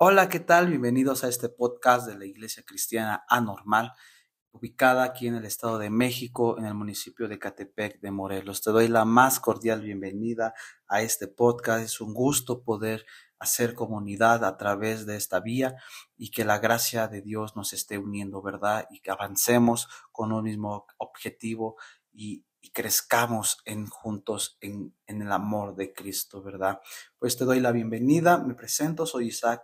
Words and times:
Hola, 0.00 0.28
¿qué 0.28 0.38
tal? 0.38 0.68
Bienvenidos 0.68 1.24
a 1.24 1.28
este 1.28 1.48
podcast 1.48 2.06
de 2.06 2.16
la 2.16 2.24
Iglesia 2.24 2.62
Cristiana 2.64 3.24
Anormal, 3.28 3.94
ubicada 4.52 5.02
aquí 5.02 5.26
en 5.26 5.34
el 5.34 5.44
Estado 5.44 5.76
de 5.76 5.90
México, 5.90 6.56
en 6.56 6.66
el 6.66 6.74
municipio 6.74 7.26
de 7.26 7.40
Catepec 7.40 7.98
de 8.00 8.12
Morelos. 8.12 8.62
Te 8.62 8.70
doy 8.70 8.86
la 8.86 9.04
más 9.04 9.40
cordial 9.40 9.80
bienvenida 9.80 10.54
a 10.86 11.02
este 11.02 11.26
podcast. 11.26 11.84
Es 11.84 12.00
un 12.00 12.14
gusto 12.14 12.62
poder 12.62 13.06
hacer 13.40 13.74
comunidad 13.74 14.44
a 14.44 14.56
través 14.56 15.04
de 15.04 15.16
esta 15.16 15.40
vía 15.40 15.74
y 16.16 16.30
que 16.30 16.44
la 16.44 16.60
gracia 16.60 17.08
de 17.08 17.20
Dios 17.20 17.56
nos 17.56 17.72
esté 17.72 17.98
uniendo, 17.98 18.40
¿verdad? 18.40 18.86
Y 18.92 19.00
que 19.00 19.10
avancemos 19.10 19.88
con 20.12 20.30
un 20.30 20.44
mismo 20.44 20.86
objetivo 20.98 21.74
y, 22.12 22.44
crezcamos 22.72 23.56
en, 23.64 23.86
juntos 23.86 24.58
en, 24.60 24.94
en 25.06 25.22
el 25.22 25.32
amor 25.32 25.74
de 25.74 25.92
Cristo, 25.92 26.42
¿verdad? 26.42 26.80
Pues 27.18 27.36
te 27.36 27.44
doy 27.44 27.58
la 27.58 27.72
bienvenida, 27.72 28.38
me 28.38 28.54
presento, 28.54 29.06
soy 29.06 29.28
Isaac 29.28 29.62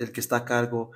el 0.00 0.12
que 0.12 0.20
está 0.20 0.38
a 0.38 0.44
cargo 0.44 0.90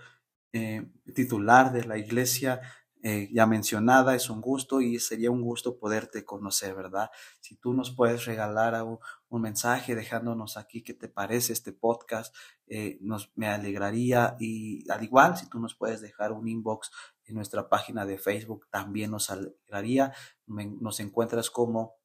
eh, 0.53 0.87
titular 1.15 1.73
de 1.73 1.85
la 1.85 1.99
iglesia 1.99 2.61
eh, 3.03 3.29
ya 3.33 3.45
mencionada, 3.45 4.15
es 4.15 4.31
un 4.31 4.41
gusto 4.41 4.81
y 4.81 4.99
sería 4.99 5.31
un 5.31 5.43
gusto 5.43 5.79
poderte 5.79 6.25
conocer, 6.25 6.75
¿verdad? 6.75 7.11
Si 7.41 7.57
tú 7.57 7.75
nos 7.75 7.91
puedes 7.91 8.25
regalar 8.25 8.83
un, 8.83 9.43
mensaje 9.43 9.95
dejándonos 9.95 10.57
aquí 10.57 10.83
qué 10.83 10.95
te 10.95 11.09
parece 11.09 11.53
este 11.53 11.73
podcast, 11.73 12.35
eh, 12.67 12.97
nos, 13.03 13.31
me 13.35 13.49
alegraría 13.49 14.37
y 14.41 14.91
al 14.91 15.05
igual 15.05 15.37
si 15.37 15.51
tú 15.51 15.59
nos 15.59 15.75
puedes 15.75 16.01
dejar 16.01 16.33
un 16.33 16.49
inbox 16.49 16.91
en 17.25 17.35
nuestra 17.35 17.69
página 17.69 18.07
de 18.07 18.17
Facebook, 18.17 18.69
también 18.71 19.11
nos 19.11 19.29
alegraría. 19.31 20.15
nos 20.47 21.01
encuentras 21.01 21.51
como 21.51 21.97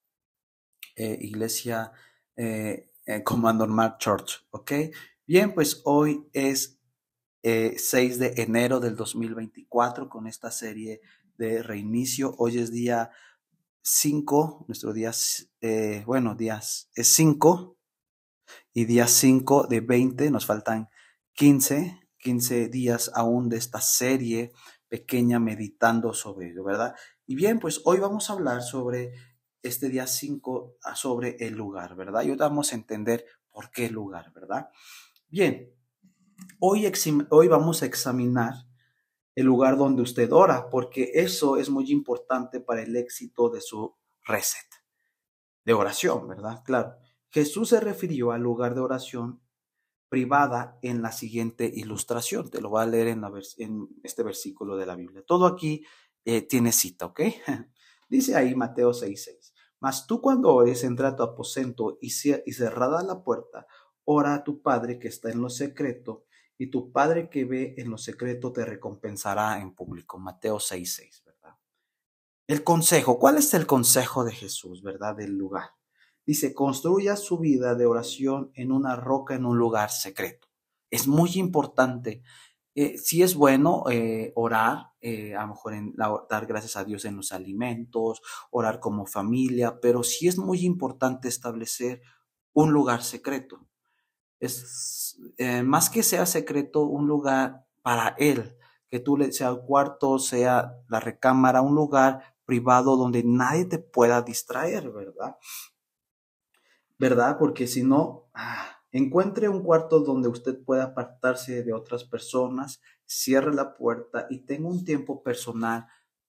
iglesia 0.96 1.94
Comando 3.24 3.68
Mark 3.68 4.00
Church, 4.00 4.46
¿ok? 4.50 4.72
Bien, 5.26 5.54
pues 5.54 5.82
hoy 5.86 6.28
es 6.34 6.79
6 7.42 7.94
eh, 7.94 8.18
de 8.18 8.42
enero 8.42 8.80
del 8.80 8.96
2024 8.96 10.10
con 10.10 10.28
esta 10.28 10.52
serie 10.52 11.02
de 11.38 11.64
reinicio. 11.64 12.36
Hoy 12.38 12.58
es 12.58 12.72
día 12.72 13.12
5, 13.82 14.66
nuestro 14.68 14.94
día, 14.94 15.12
eh, 15.62 16.04
bueno, 16.06 16.36
días 16.36 16.90
es 16.96 17.08
5 17.10 17.78
y 18.74 18.86
día 18.86 19.08
5 19.08 19.68
de 19.68 19.82
20, 19.82 20.32
nos 20.32 20.46
faltan 20.46 20.90
15, 21.34 22.08
15 22.18 22.68
días 22.68 23.12
aún 23.14 23.48
de 23.48 23.58
esta 23.58 23.80
serie 23.80 24.52
pequeña 24.90 25.40
meditando 25.40 26.14
sobre 26.14 26.50
ello, 26.50 26.64
¿verdad? 26.64 26.96
Y 27.26 27.36
bien, 27.36 27.60
pues 27.60 27.82
hoy 27.86 28.00
vamos 28.00 28.30
a 28.30 28.34
hablar 28.34 28.62
sobre 28.62 29.14
este 29.62 29.88
día 29.90 30.08
5, 30.08 30.78
ah, 30.84 30.96
sobre 30.96 31.38
el 31.40 31.54
lugar, 31.54 31.96
¿verdad? 31.96 32.24
Y 32.24 32.32
hoy 32.32 32.38
vamos 32.38 32.74
a 32.74 32.76
entender 32.76 33.26
por 33.50 33.72
qué 33.72 33.90
lugar, 33.90 34.34
¿verdad? 34.34 34.70
Bien, 35.28 35.79
Hoy, 36.62 37.48
vamos 37.48 37.84
a 37.84 37.86
examinar 37.86 38.54
el 39.34 39.46
lugar 39.46 39.78
donde 39.78 40.02
usted 40.02 40.32
ora, 40.34 40.70
porque 40.70 41.12
eso 41.14 41.56
es 41.56 41.70
muy 41.70 41.90
importante 41.92 42.60
para 42.60 42.82
el 42.82 42.96
éxito 42.98 43.50
de 43.50 43.62
su 43.62 43.96
reset 44.26 44.68
de 45.64 45.74
oración, 45.74 46.28
¿verdad? 46.28 46.62
Claro. 46.66 46.96
Jesús 47.30 47.70
se 47.70 47.80
refirió 47.80 48.32
al 48.32 48.42
lugar 48.42 48.76
de 48.76 48.82
oración 48.82 49.42
privada 50.10 50.78
en 50.82 51.02
la 51.02 51.12
siguiente 51.12 51.72
ilustración. 51.74 52.50
Te 52.50 52.60
lo 52.60 52.70
voy 52.70 52.82
a 52.82 52.88
leer 52.88 53.08
en, 53.08 53.24
en 53.58 53.88
este 54.04 54.24
versículo 54.24 54.76
de 54.76 54.86
la 54.86 54.96
Biblia. 54.96 55.24
Todo 55.26 55.46
aquí 55.46 55.86
eh, 56.26 56.42
tiene 56.42 56.72
cita, 56.72 57.06
¿ok? 57.06 57.22
Dice 58.10 58.36
ahí 58.36 58.56
Mateo 58.56 58.92
6:6. 58.92 59.54
Mas 59.80 60.08
tú 60.08 60.20
cuando 60.20 60.54
ores, 60.54 60.84
entra 60.84 61.10
a 61.10 61.16
tu 61.16 61.24
aposento 61.24 61.98
y, 62.02 62.08
y 62.08 62.52
cerrada 62.52 63.02
la 63.04 63.24
puerta, 63.24 63.66
ora 64.04 64.34
a 64.34 64.44
tu 64.44 64.62
Padre 64.62 65.00
que 65.00 65.08
está 65.08 65.32
en 65.32 65.42
lo 65.42 65.50
secreto 65.50 66.26
y 66.60 66.70
tu 66.70 66.92
Padre 66.92 67.30
que 67.30 67.46
ve 67.46 67.74
en 67.78 67.90
lo 67.90 67.98
secreto 67.98 68.52
te 68.52 68.66
recompensará 68.66 69.62
en 69.62 69.74
público. 69.74 70.20
Mateo 70.20 70.60
6:6, 70.60 71.24
¿verdad? 71.26 71.58
El 72.48 72.64
consejo, 72.66 73.18
¿cuál 73.18 73.38
es 73.38 73.54
el 73.54 73.66
consejo 73.66 74.26
de 74.26 74.34
Jesús, 74.34 74.84
verdad? 74.84 75.16
Del 75.16 75.38
lugar. 75.38 75.70
Dice, 76.26 76.54
construya 76.54 77.16
su 77.16 77.40
vida 77.40 77.76
de 77.76 77.86
oración 77.86 78.52
en 78.56 78.74
una 78.74 78.98
roca, 78.98 79.36
en 79.36 79.46
un 79.46 79.58
lugar 79.58 79.90
secreto. 79.90 80.50
Es 80.92 81.08
muy 81.08 81.32
importante. 81.36 82.24
Eh, 82.76 82.98
si 82.98 83.24
es 83.24 83.36
bueno 83.36 83.86
eh, 83.90 84.34
orar, 84.36 84.92
eh, 85.00 85.36
a 85.36 85.44
lo 85.44 85.50
mejor 85.50 85.74
dar 86.30 86.46
gracias 86.46 86.76
a 86.76 86.84
Dios 86.84 87.06
en 87.06 87.16
los 87.16 87.32
alimentos, 87.32 88.22
orar 88.52 88.82
como 88.82 89.06
familia, 89.06 89.80
pero 89.80 90.04
sí 90.04 90.28
es 90.28 90.38
muy 90.38 90.66
importante 90.66 91.30
establecer 91.30 92.02
un 92.54 92.72
lugar 92.74 93.02
secreto 93.02 93.69
es 94.40 95.18
eh, 95.38 95.64
más 95.64 95.90
que 95.90 96.04
sea 96.04 96.26
secreto, 96.26 96.84
un 96.84 97.08
lugar 97.08 97.66
para 97.82 98.16
él, 98.18 98.56
que 98.90 99.00
tú 99.00 99.18
le 99.18 99.32
sea 99.32 99.50
el 99.50 99.62
cuarto, 99.62 100.20
sea 100.20 100.76
la 100.88 101.00
recámara, 101.00 101.62
un 101.62 101.76
lugar 101.76 102.36
privado 102.46 102.98
donde 102.98 103.24
nadie 103.24 103.66
te 103.66 103.80
pueda 103.80 104.22
distraer, 104.22 104.92
¿verdad? 104.92 105.38
¿Verdad? 106.98 107.38
Porque 107.38 107.68
si 107.68 107.84
no, 107.84 108.30
ah, 108.34 108.82
encuentre 108.92 109.50
un 109.50 109.64
cuarto 109.64 110.00
donde 110.00 110.30
usted 110.30 110.64
pueda 110.64 110.86
apartarse 110.86 111.64
de 111.64 111.74
otras 111.74 112.04
personas, 112.04 112.82
cierre 113.06 113.54
la 113.54 113.76
puerta 113.76 114.28
y 114.30 114.40
tenga 114.40 114.68
un 114.68 114.84
tiempo 114.84 115.22
personal 115.24 115.88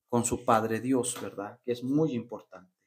con 0.09 0.25
su 0.25 0.45
Padre 0.45 0.81
Dios, 0.81 1.17
¿verdad? 1.23 1.59
Que 1.65 1.73
es 1.73 1.83
muy 1.83 2.13
importante. 2.13 2.80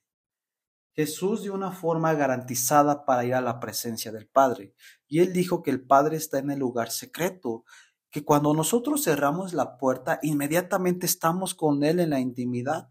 Jesús 0.96 1.42
dio 1.42 1.54
una 1.54 1.72
forma 1.72 2.14
garantizada 2.14 3.06
para 3.06 3.26
ir 3.26 3.34
a 3.34 3.42
la 3.42 3.60
presencia 3.60 4.12
del 4.12 4.28
Padre. 4.28 4.76
Y 5.08 5.20
él 5.20 5.34
dijo 5.34 5.64
que 5.64 5.72
el 5.72 5.86
Padre 5.86 6.18
está 6.18 6.38
en 6.38 6.52
el 6.52 6.60
lugar 6.60 6.92
secreto, 6.92 7.66
que 8.12 8.24
cuando 8.24 8.54
nosotros 8.54 9.04
cerramos 9.04 9.54
la 9.54 9.78
puerta, 9.78 10.20
inmediatamente 10.22 11.08
estamos 11.08 11.56
con 11.56 11.84
Él 11.84 12.00
en 12.00 12.12
la 12.12 12.20
intimidad. 12.20 12.88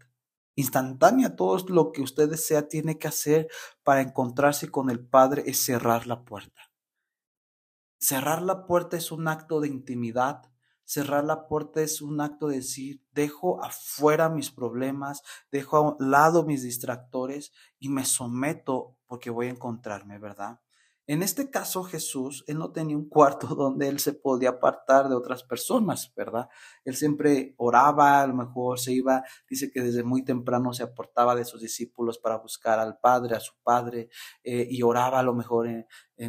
Instantánea, 0.55 1.37
todo 1.37 1.65
lo 1.69 1.93
que 1.93 2.01
usted 2.01 2.29
desea 2.29 2.67
tiene 2.67 2.99
que 2.99 3.07
hacer 3.07 3.47
para 3.83 4.01
encontrarse 4.01 4.69
con 4.69 4.89
el 4.89 4.99
Padre 4.99 5.43
es 5.47 5.63
cerrar 5.63 6.07
la 6.07 6.25
puerta. 6.25 6.73
Cerrar 7.99 8.41
la 8.41 8.65
puerta 8.65 8.97
es 8.97 9.13
un 9.13 9.29
acto 9.29 9.61
de 9.61 9.69
intimidad, 9.69 10.51
Cerrar 10.85 11.23
la 11.23 11.47
puerta 11.47 11.81
es 11.81 12.01
un 12.01 12.19
acto 12.21 12.47
de 12.47 12.57
decir, 12.57 13.01
dejo 13.13 13.63
afuera 13.63 14.29
mis 14.29 14.51
problemas, 14.51 15.23
dejo 15.51 15.77
a 15.77 15.81
un 15.81 16.11
lado 16.11 16.43
mis 16.43 16.63
distractores 16.63 17.53
y 17.79 17.89
me 17.89 18.05
someto 18.05 18.97
porque 19.07 19.29
voy 19.29 19.47
a 19.47 19.51
encontrarme, 19.51 20.19
¿verdad? 20.19 20.59
En 21.05 21.21
este 21.21 21.49
caso, 21.49 21.83
Jesús, 21.83 22.45
él 22.47 22.57
no 22.57 22.71
tenía 22.71 22.95
un 22.95 23.09
cuarto 23.09 23.47
donde 23.55 23.89
él 23.89 23.99
se 23.99 24.13
podía 24.13 24.51
apartar 24.51 25.09
de 25.09 25.15
otras 25.15 25.43
personas, 25.43 26.13
¿verdad? 26.15 26.47
Él 26.85 26.95
siempre 26.95 27.55
oraba, 27.57 28.21
a 28.21 28.27
lo 28.27 28.33
mejor 28.33 28.79
se 28.79 28.93
iba, 28.93 29.23
dice 29.49 29.69
que 29.69 29.81
desde 29.81 30.03
muy 30.03 30.23
temprano 30.23 30.71
se 30.71 30.83
aportaba 30.83 31.35
de 31.35 31.43
sus 31.43 31.61
discípulos 31.61 32.19
para 32.19 32.37
buscar 32.37 32.79
al 32.79 32.99
Padre, 32.99 33.35
a 33.35 33.41
su 33.41 33.53
Padre, 33.63 34.09
eh, 34.43 34.65
y 34.69 34.81
oraba 34.81 35.19
a 35.19 35.23
lo 35.23 35.33
mejor 35.33 35.67
en, 35.67 35.85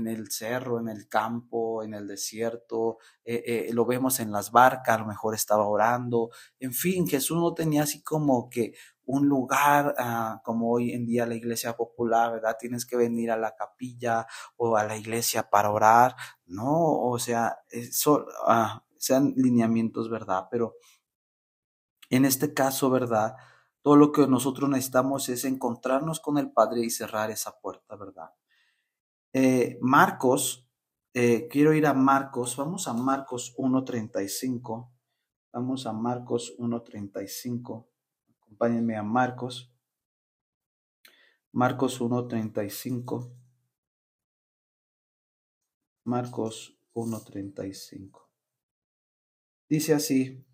el 0.08 0.30
cerro, 0.32 0.80
en 0.80 0.88
el 0.88 1.08
campo, 1.08 1.84
en 1.84 1.94
el 1.94 2.08
desierto, 2.08 2.98
eh, 3.24 3.44
eh, 3.46 3.70
lo 3.72 3.86
vemos 3.86 4.18
en 4.18 4.32
las 4.32 4.50
barcas, 4.50 4.96
a 4.96 5.00
lo 5.02 5.06
mejor 5.06 5.36
estaba 5.36 5.68
orando, 5.68 6.30
en 6.58 6.72
fin, 6.72 7.06
Jesús 7.06 7.38
no 7.38 7.54
tenía 7.54 7.84
así 7.84 8.02
como 8.02 8.50
que 8.50 8.72
un 9.06 9.28
lugar 9.28 9.94
ah, 9.98 10.40
como 10.44 10.70
hoy 10.70 10.92
en 10.92 11.06
día 11.06 11.26
la 11.26 11.34
iglesia 11.34 11.76
popular, 11.76 12.32
¿verdad? 12.32 12.56
Tienes 12.58 12.86
que 12.86 12.96
venir 12.96 13.30
a 13.30 13.36
la 13.36 13.54
capilla 13.54 14.26
o 14.56 14.76
a 14.76 14.84
la 14.84 14.96
iglesia 14.96 15.50
para 15.50 15.70
orar, 15.70 16.16
no, 16.46 17.00
o 17.00 17.18
sea, 17.18 17.58
eso, 17.68 18.26
ah, 18.46 18.84
sean 18.96 19.34
lineamientos, 19.36 20.08
¿verdad? 20.10 20.48
Pero 20.50 20.76
en 22.10 22.24
este 22.24 22.54
caso, 22.54 22.90
¿verdad? 22.90 23.36
Todo 23.82 23.96
lo 23.96 24.12
que 24.12 24.26
nosotros 24.26 24.70
necesitamos 24.70 25.28
es 25.28 25.44
encontrarnos 25.44 26.20
con 26.20 26.38
el 26.38 26.52
Padre 26.52 26.82
y 26.82 26.90
cerrar 26.90 27.30
esa 27.30 27.58
puerta, 27.60 27.96
¿verdad? 27.96 28.30
Eh, 29.32 29.78
Marcos, 29.80 30.68
eh, 31.12 31.48
quiero 31.50 31.74
ir 31.74 31.86
a 31.86 31.92
Marcos, 31.92 32.56
vamos 32.56 32.88
a 32.88 32.94
Marcos 32.94 33.54
1.35, 33.58 34.90
vamos 35.52 35.86
a 35.86 35.92
Marcos 35.92 36.54
1.35. 36.58 37.93
Acompáñenme 38.54 38.96
a 38.96 39.02
Marcos. 39.02 39.74
Marcos 41.50 42.00
1.35. 42.00 43.32
Marcos 46.04 46.78
1.35. 46.94 48.28
Dice 49.68 49.94
así, 49.94 50.46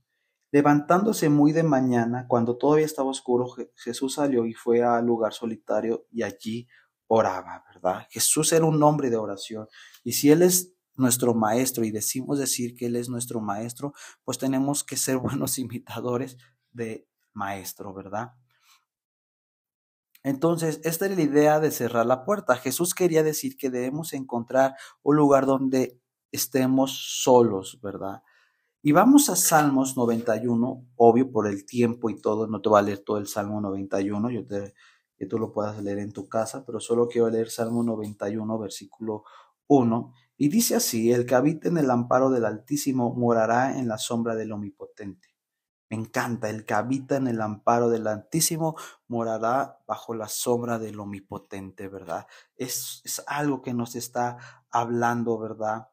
levantándose 0.51 1.29
muy 1.29 1.53
de 1.53 1.63
mañana, 1.63 2.27
cuando 2.27 2.57
todavía 2.57 2.87
estaba 2.87 3.11
oscuro, 3.11 3.55
Jesús 3.75 4.15
salió 4.15 4.47
y 4.47 4.55
fue 4.55 4.83
al 4.83 5.05
lugar 5.05 5.35
solitario 5.35 6.07
y 6.11 6.23
allí 6.23 6.69
oraba, 7.07 7.65
¿verdad? 7.69 8.07
Jesús 8.09 8.51
era 8.55 8.65
un 8.65 8.83
hombre 8.83 9.11
de 9.11 9.17
oración. 9.17 9.69
Y 10.05 10.13
si 10.13 10.31
Él 10.31 10.41
es 10.41 10.73
nuestro 10.95 11.35
maestro 11.35 11.85
y 11.85 11.91
decimos 11.91 12.39
decir 12.39 12.75
que 12.75 12.87
Él 12.87 12.97
es 12.97 13.11
nuestro 13.11 13.43
maestro, 13.43 13.93
pues 14.25 14.39
tenemos 14.39 14.85
que 14.85 14.97
ser 14.97 15.19
buenos 15.19 15.59
imitadores 15.59 16.39
de 16.73 17.10
maestro, 17.41 17.95
¿verdad? 17.95 18.35
Entonces, 20.23 20.81
esta 20.85 21.07
es 21.07 21.17
la 21.17 21.23
idea 21.23 21.61
de 21.61 21.71
cerrar 21.71 22.05
la 22.05 22.25
puerta. 22.25 22.57
Jesús 22.57 22.95
quería 22.95 23.23
decir 23.23 23.57
que 23.57 23.71
debemos 23.71 24.13
encontrar 24.13 24.77
un 25.03 25.17
lugar 25.17 25.47
donde 25.47 25.99
estemos 26.31 27.23
solos, 27.23 27.81
¿verdad? 27.83 28.23
Y 28.83 28.93
vamos 28.93 29.29
a 29.31 29.37
Salmos 29.37 29.97
91, 29.97 30.87
obvio 30.97 31.31
por 31.31 31.47
el 31.47 31.67
tiempo 31.67 32.11
y 32.11 32.21
todo, 32.21 32.47
no 32.47 32.61
te 32.61 32.69
voy 32.69 32.79
a 32.79 32.83
leer 32.83 33.01
todo 33.01 33.19
el 33.19 33.27
Salmo 33.27 33.61
91, 33.61 34.31
yo 34.31 34.47
te, 34.47 34.75
que 35.17 35.27
tú 35.27 35.39
lo 35.39 35.53
puedas 35.53 35.83
leer 35.83 35.99
en 35.99 36.13
tu 36.13 36.29
casa, 36.29 36.65
pero 36.65 36.81
solo 36.81 37.09
quiero 37.09 37.29
leer 37.29 37.51
Salmo 37.51 37.83
91, 37.83 38.59
versículo 38.59 39.25
1, 39.67 40.15
y 40.39 40.49
dice 40.49 40.77
así, 40.77 41.13
el 41.13 41.27
que 41.27 41.35
habita 41.35 41.69
en 41.69 41.77
el 41.77 41.91
amparo 41.91 42.31
del 42.31 42.47
Altísimo 42.47 43.15
morará 43.15 43.79
en 43.79 43.87
la 43.87 43.99
sombra 43.99 44.35
del 44.35 44.53
Omnipotente. 44.53 45.30
Me 45.91 45.97
encanta, 45.97 46.49
el 46.49 46.65
que 46.65 46.75
habita 46.75 47.17
en 47.17 47.27
el 47.27 47.41
amparo 47.41 47.91
del 47.91 48.07
Altísimo 48.07 48.77
morará 49.09 49.81
bajo 49.87 50.15
la 50.15 50.29
sombra 50.29 50.79
del 50.79 51.01
Omnipotente, 51.01 51.89
¿verdad? 51.89 52.27
Es, 52.57 53.03
es 53.05 53.23
algo 53.27 53.61
que 53.61 53.75
nos 53.75 53.97
está 53.97 54.39
hablando, 54.71 55.39
¿verdad? 55.39 55.89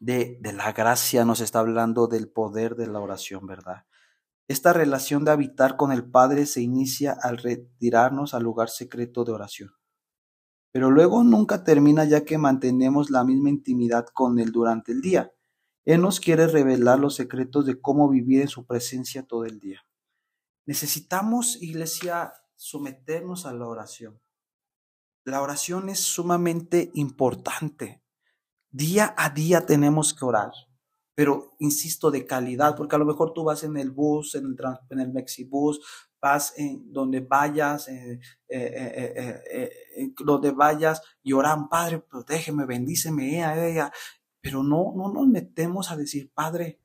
De, 0.00 0.38
de 0.40 0.52
la 0.52 0.72
gracia, 0.72 1.24
nos 1.24 1.40
está 1.40 1.58
hablando 1.58 2.06
del 2.06 2.28
poder 2.28 2.76
de 2.76 2.86
la 2.86 3.00
oración, 3.00 3.46
¿verdad? 3.46 3.86
Esta 4.46 4.72
relación 4.72 5.24
de 5.24 5.32
habitar 5.32 5.76
con 5.76 5.92
el 5.92 6.08
Padre 6.08 6.46
se 6.46 6.62
inicia 6.62 7.18
al 7.20 7.38
retirarnos 7.38 8.34
al 8.34 8.44
lugar 8.44 8.70
secreto 8.70 9.24
de 9.24 9.32
oración 9.32 9.78
pero 10.72 10.90
luego 10.90 11.24
nunca 11.24 11.64
termina 11.64 12.04
ya 12.04 12.24
que 12.24 12.38
mantenemos 12.38 13.10
la 13.10 13.24
misma 13.24 13.50
intimidad 13.50 14.06
con 14.12 14.38
Él 14.38 14.52
durante 14.52 14.92
el 14.92 15.00
día. 15.00 15.32
Él 15.88 16.02
nos 16.02 16.20
quiere 16.20 16.46
revelar 16.46 16.98
los 16.98 17.14
secretos 17.14 17.64
de 17.64 17.80
cómo 17.80 18.10
vivir 18.10 18.42
en 18.42 18.48
su 18.48 18.66
presencia 18.66 19.22
todo 19.22 19.46
el 19.46 19.58
día. 19.58 19.86
Necesitamos, 20.66 21.62
iglesia, 21.62 22.34
someternos 22.56 23.46
a 23.46 23.54
la 23.54 23.66
oración. 23.66 24.20
La 25.24 25.40
oración 25.40 25.88
es 25.88 26.00
sumamente 26.00 26.90
importante. 26.92 28.02
Día 28.70 29.14
a 29.16 29.30
día 29.30 29.64
tenemos 29.64 30.12
que 30.12 30.26
orar, 30.26 30.52
pero 31.14 31.56
insisto, 31.58 32.10
de 32.10 32.26
calidad, 32.26 32.76
porque 32.76 32.96
a 32.96 32.98
lo 32.98 33.06
mejor 33.06 33.32
tú 33.32 33.44
vas 33.44 33.64
en 33.64 33.78
el 33.78 33.90
bus, 33.90 34.34
en 34.34 34.44
el, 34.44 34.56
en 34.90 35.00
el 35.00 35.10
Mexibus, 35.10 35.80
vas 36.20 36.52
en 36.58 36.92
donde 36.92 37.20
vayas, 37.20 37.88
eh, 37.88 38.20
eh, 38.46 39.42
eh, 39.50 40.12
donde 40.22 40.50
vayas 40.50 41.00
y 41.22 41.32
oran, 41.32 41.70
Padre, 41.70 42.00
protégeme, 42.00 42.66
bendíceme, 42.66 43.36
ella, 43.36 43.66
ella. 43.66 43.92
Pero 44.48 44.62
no, 44.62 44.94
no 44.96 45.12
nos 45.12 45.26
metemos 45.26 45.90
a 45.90 45.96
decir, 45.98 46.32
Padre, 46.32 46.80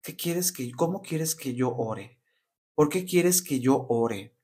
¿qué 0.00 0.14
quieres 0.14 0.52
que, 0.52 0.70
cómo 0.70 1.02
quieres 1.02 1.34
que 1.34 1.52
yo 1.56 1.74
ore? 1.74 2.20
¿Por 2.76 2.88
qué 2.88 3.04
quieres 3.04 3.42
que 3.42 3.58
yo 3.58 3.84
ore? 3.88 4.38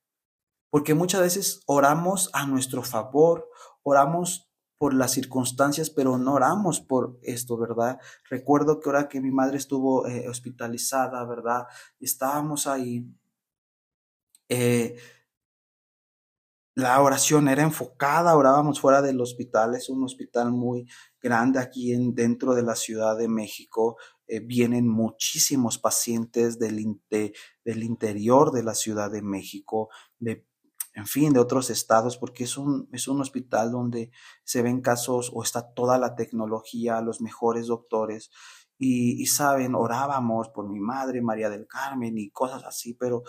Porque 0.68 0.94
muchas 0.94 1.20
veces 1.20 1.60
oramos 1.66 2.30
a 2.32 2.44
nuestro 2.44 2.82
favor, 2.82 3.48
oramos 3.84 4.50
por 4.78 4.94
las 4.94 5.12
circunstancias, 5.12 5.90
pero 5.90 6.18
no 6.18 6.32
oramos 6.32 6.80
por 6.80 7.20
esto, 7.22 7.56
¿verdad? 7.56 8.00
Recuerdo 8.28 8.80
que 8.80 8.88
ahora 8.88 9.08
que 9.08 9.20
mi 9.20 9.30
madre 9.30 9.56
estuvo 9.56 10.04
hospitalizada, 10.28 11.24
¿verdad? 11.26 11.68
Estábamos 12.00 12.66
ahí 12.66 13.06
eh, 14.48 14.96
la 16.74 17.00
oración 17.00 17.46
era 17.48 17.62
enfocada, 17.62 18.36
orábamos 18.36 18.80
fuera 18.80 19.00
del 19.00 19.20
hospital, 19.20 19.76
es 19.76 19.88
un 19.88 20.02
hospital 20.02 20.50
muy 20.50 20.88
grande 21.24 21.58
aquí 21.58 21.94
en, 21.94 22.14
dentro 22.14 22.54
de 22.54 22.62
la 22.62 22.76
Ciudad 22.76 23.16
de 23.16 23.28
México. 23.28 23.96
Eh, 24.28 24.40
vienen 24.40 24.86
muchísimos 24.86 25.78
pacientes 25.78 26.58
del, 26.58 27.00
del 27.10 27.82
interior 27.82 28.52
de 28.52 28.62
la 28.62 28.74
Ciudad 28.74 29.10
de 29.10 29.22
México, 29.22 29.88
de, 30.18 30.46
en 30.92 31.06
fin, 31.06 31.32
de 31.32 31.40
otros 31.40 31.70
estados, 31.70 32.18
porque 32.18 32.44
es 32.44 32.58
un, 32.58 32.88
es 32.92 33.08
un 33.08 33.20
hospital 33.22 33.72
donde 33.72 34.10
se 34.44 34.62
ven 34.62 34.82
casos 34.82 35.32
o 35.34 35.42
está 35.42 35.72
toda 35.72 35.98
la 35.98 36.14
tecnología, 36.14 37.00
los 37.00 37.20
mejores 37.20 37.66
doctores. 37.66 38.30
Y, 38.76 39.22
y 39.22 39.26
saben, 39.26 39.74
orábamos 39.74 40.50
por 40.50 40.68
mi 40.68 40.80
madre, 40.80 41.22
María 41.22 41.48
del 41.48 41.66
Carmen, 41.66 42.18
y 42.18 42.30
cosas 42.30 42.64
así, 42.64 42.92
pero 42.92 43.22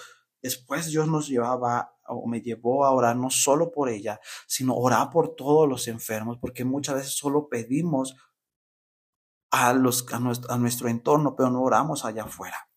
Después 0.45 0.86
Dios 0.86 1.07
nos 1.07 1.27
llevaba 1.27 1.97
o 2.06 2.27
me 2.27 2.39
llevó 2.39 2.86
a 2.86 2.92
orar 2.92 3.15
no 3.15 3.31
solo 3.31 3.71
por 3.71 3.89
ella, 3.89 4.19
sino 4.45 4.75
orar 4.75 5.09
por 5.09 5.33
todos 5.36 5.68
los 5.68 5.88
enfermos, 5.88 6.38
porque 6.38 6.63
muchas 6.63 6.97
veces 6.97 7.18
solo 7.18 7.50
pedimos 7.50 8.15
a, 9.50 9.74
los, 9.74 10.06
a, 10.13 10.19
nuestro, 10.19 10.51
a 10.51 10.59
nuestro 10.59 10.88
entorno, 10.88 11.36
pero 11.36 11.50
no 11.50 11.63
oramos 11.63 12.06
allá 12.06 12.25
afuera. 12.25 12.69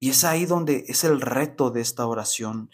Y 0.00 0.10
es 0.10 0.24
ahí 0.24 0.46
donde 0.46 0.84
es 0.88 1.04
el 1.04 1.20
reto 1.20 1.70
de 1.70 1.80
esta 1.80 2.08
oración, 2.08 2.70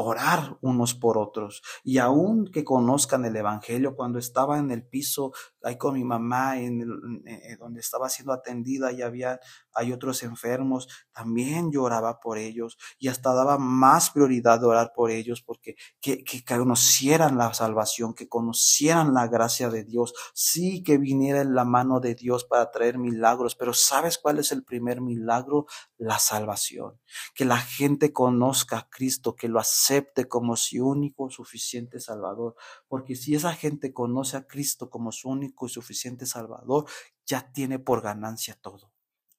orar 0.00 0.56
unos 0.60 0.94
por 0.94 1.18
otros. 1.18 1.60
Y 1.82 1.98
aun 1.98 2.46
que 2.52 2.62
conozcan 2.62 3.24
el 3.24 3.34
Evangelio, 3.34 3.96
cuando 3.96 4.20
estaba 4.20 4.58
en 4.58 4.70
el 4.70 4.86
piso, 4.86 5.32
ahí 5.64 5.76
con 5.76 5.94
mi 5.94 6.04
mamá, 6.04 6.60
en 6.60 7.20
eh, 7.26 7.56
donde 7.58 7.80
estaba 7.80 8.08
siendo 8.08 8.32
atendida 8.32 8.92
y 8.92 9.02
había, 9.02 9.40
hay 9.74 9.92
otros 9.92 10.22
enfermos, 10.22 10.86
también 11.12 11.72
lloraba 11.72 12.20
por 12.20 12.38
ellos 12.38 12.78
y 13.00 13.08
hasta 13.08 13.34
daba 13.34 13.58
más 13.58 14.10
prioridad 14.10 14.60
de 14.60 14.66
orar 14.66 14.92
por 14.94 15.10
ellos 15.10 15.42
porque 15.42 15.74
que, 16.00 16.22
que 16.22 16.44
conocieran 16.44 17.36
la 17.36 17.52
salvación, 17.52 18.14
que 18.14 18.28
conocieran 18.28 19.14
la 19.14 19.26
gracia 19.26 19.68
de 19.68 19.82
Dios. 19.82 20.14
Sí 20.32 20.84
que 20.84 20.98
viniera 20.98 21.40
en 21.40 21.56
la 21.56 21.64
mano 21.64 21.98
de 21.98 22.14
Dios 22.14 22.44
para 22.44 22.70
traer 22.70 22.98
milagros, 22.98 23.56
pero 23.56 23.74
¿sabes 23.74 24.16
cuál 24.16 24.38
es 24.38 24.52
el 24.52 24.62
primer 24.62 25.00
milagro? 25.00 25.66
La 25.96 26.20
salvación. 26.20 27.00
Que 27.34 27.44
la 27.44 27.58
gente 27.58 28.12
conozca 28.12 28.78
a 28.78 28.88
Cristo, 28.88 29.34
que 29.34 29.48
lo 29.48 29.58
acepte 29.58 29.87
como 30.28 30.56
su 30.56 30.86
único, 30.86 31.30
suficiente 31.30 32.00
Salvador. 32.00 32.54
Porque 32.88 33.14
si 33.14 33.34
esa 33.34 33.54
gente 33.54 33.92
conoce 33.92 34.36
a 34.36 34.46
Cristo 34.46 34.90
como 34.90 35.12
su 35.12 35.28
único 35.28 35.66
y 35.66 35.68
suficiente 35.68 36.26
Salvador, 36.26 36.86
ya 37.26 37.52
tiene 37.52 37.78
por 37.78 38.02
ganancia 38.02 38.58
todo. 38.60 38.92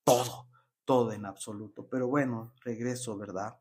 Todo, 0.04 0.48
todo 0.86 1.12
en 1.12 1.26
absoluto. 1.26 1.88
Pero 1.88 2.08
bueno, 2.08 2.54
regreso, 2.64 3.18
¿verdad? 3.18 3.58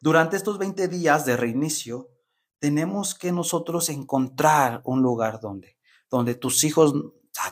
Durante 0.00 0.36
estos 0.36 0.58
20 0.58 0.88
días 0.88 1.24
de 1.24 1.36
reinicio, 1.36 2.10
tenemos 2.58 3.14
que 3.14 3.32
nosotros 3.32 3.88
encontrar 3.88 4.82
un 4.84 5.02
lugar 5.02 5.40
donde, 5.40 5.78
donde 6.08 6.34
tus 6.34 6.62
hijos 6.64 6.94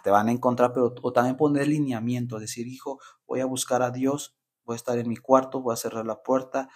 te 0.05 0.11
van 0.11 0.29
a 0.29 0.33
encontrar, 0.33 0.73
pero 0.73 0.95
o 1.03 1.13
también 1.13 1.37
poner 1.37 1.67
lineamiento, 1.67 2.39
decir, 2.39 2.69
hijo, 2.69 3.01
voy 3.27 3.41
a 3.41 3.47
buscar 3.47 3.83
a 3.83 3.91
Dios, 3.91 4.37
voy 4.65 4.75
a 4.75 4.77
estar 4.77 4.99
en 4.99 5.09
mi 5.09 5.17
cuarto, 5.17 5.61
voy 5.61 5.73
a 5.73 5.77
cerrar 5.77 6.07
la 6.07 6.23
puerta, 6.23 6.69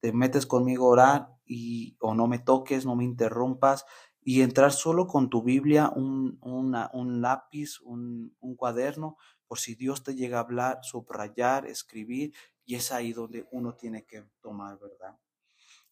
te 0.00 0.12
metes 0.12 0.46
conmigo 0.46 0.86
a 0.86 0.90
orar 0.90 1.28
y 1.44 1.96
o 2.00 2.14
no 2.14 2.26
me 2.26 2.38
toques, 2.38 2.86
no 2.86 2.96
me 2.96 3.04
interrumpas 3.04 3.84
y 4.22 4.42
entrar 4.42 4.72
solo 4.72 5.06
con 5.06 5.30
tu 5.30 5.42
Biblia, 5.42 5.90
un, 5.94 6.38
un 6.42 7.22
lápiz, 7.22 7.80
un, 7.82 8.36
un, 8.40 8.54
cuaderno, 8.54 9.16
por 9.46 9.58
si 9.58 9.74
Dios 9.74 10.04
te 10.04 10.14
llega 10.14 10.38
a 10.38 10.42
hablar, 10.42 10.80
subrayar, 10.82 11.66
escribir, 11.66 12.34
y 12.64 12.74
es 12.74 12.92
ahí 12.92 13.12
donde 13.12 13.48
uno 13.50 13.74
tiene 13.74 14.04
que 14.04 14.24
tomar, 14.42 14.78
¿verdad? 14.78 15.18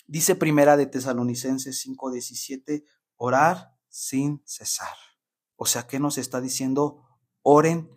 Dice 0.07 0.37
primera 0.37 0.77
de 0.77 0.87
Tesalonicenses 0.87 1.85
5:17, 1.85 2.85
orar 3.17 3.75
sin 3.89 4.43
cesar. 4.45 4.97
O 5.57 5.67
sea, 5.67 5.87
¿qué 5.87 5.99
nos 5.99 6.19
está 6.19 6.41
diciendo? 6.41 7.05
Oren 7.43 7.91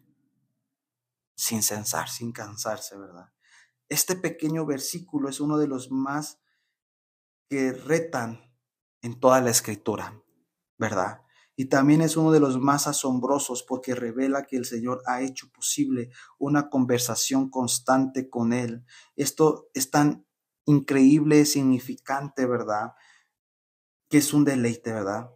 sin 1.36 1.62
cesar, 1.62 2.10
sin 2.10 2.32
cansarse, 2.32 2.98
¿verdad? 2.98 3.32
Este 3.92 4.16
pequeño 4.16 4.66
versículo 4.66 5.28
es 5.28 5.42
uno 5.42 5.58
de 5.58 5.68
los 5.68 5.92
más 5.92 6.40
que 7.50 7.74
retan 7.74 8.40
en 9.02 9.20
toda 9.20 9.42
la 9.42 9.50
escritura, 9.50 10.24
¿verdad? 10.78 11.24
Y 11.58 11.66
también 11.66 12.02
es 12.02 12.16
uno 12.16 12.32
de 12.32 12.40
los 12.40 12.58
más 12.58 12.88
asombrosos 12.88 13.64
porque 13.64 13.94
revela 13.94 14.44
que 14.48 14.56
el 14.56 14.64
Señor 14.64 15.04
ha 15.08 15.22
hecho 15.22 15.52
posible 15.52 16.10
una 16.40 16.70
conversación 16.70 17.50
constante 17.50 18.30
con 18.30 18.54
Él. 18.54 18.86
Esto 19.18 19.70
es 19.74 19.92
tan 19.92 20.26
increíble, 20.64 21.44
significante, 21.44 22.46
¿verdad? 22.46 22.94
Que 24.10 24.20
es 24.20 24.34
un 24.34 24.46
deleite, 24.46 24.94
¿verdad? 24.94 25.32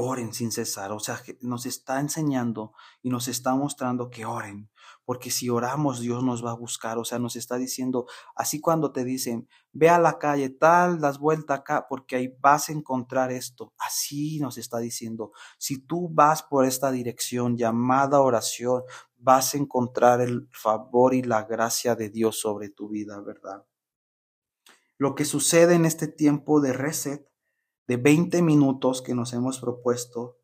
Oren 0.00 0.32
sin 0.32 0.52
cesar. 0.52 0.92
O 0.92 1.00
sea, 1.00 1.20
nos 1.40 1.66
está 1.66 2.00
enseñando 2.00 2.72
y 3.02 3.10
nos 3.10 3.26
está 3.28 3.54
mostrando 3.54 4.10
que 4.10 4.24
oren 4.24 4.70
porque 5.08 5.30
si 5.30 5.48
oramos 5.48 6.00
Dios 6.00 6.22
nos 6.22 6.44
va 6.44 6.50
a 6.50 6.54
buscar, 6.54 6.98
o 6.98 7.04
sea, 7.06 7.18
nos 7.18 7.34
está 7.34 7.56
diciendo, 7.56 8.04
así 8.34 8.60
cuando 8.60 8.92
te 8.92 9.04
dicen, 9.04 9.48
ve 9.72 9.88
a 9.88 9.98
la 9.98 10.18
calle 10.18 10.50
tal, 10.50 11.00
das 11.00 11.18
vuelta 11.18 11.54
acá, 11.54 11.86
porque 11.88 12.16
ahí 12.16 12.36
vas 12.40 12.68
a 12.68 12.72
encontrar 12.72 13.32
esto, 13.32 13.72
así 13.78 14.38
nos 14.38 14.58
está 14.58 14.80
diciendo, 14.80 15.32
si 15.56 15.78
tú 15.78 16.10
vas 16.12 16.42
por 16.42 16.66
esta 16.66 16.90
dirección 16.90 17.56
llamada 17.56 18.20
oración, 18.20 18.82
vas 19.16 19.54
a 19.54 19.56
encontrar 19.56 20.20
el 20.20 20.46
favor 20.52 21.14
y 21.14 21.22
la 21.22 21.44
gracia 21.44 21.94
de 21.94 22.10
Dios 22.10 22.38
sobre 22.38 22.68
tu 22.68 22.90
vida, 22.90 23.18
¿verdad? 23.22 23.64
Lo 24.98 25.14
que 25.14 25.24
sucede 25.24 25.74
en 25.74 25.86
este 25.86 26.08
tiempo 26.08 26.60
de 26.60 26.74
reset, 26.74 27.26
de 27.88 27.96
20 27.96 28.42
minutos 28.42 29.02
que 29.02 29.14
nos 29.14 29.32
hemos 29.32 29.58
propuesto, 29.58 30.38